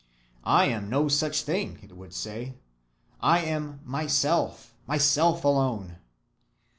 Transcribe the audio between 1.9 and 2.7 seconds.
would say;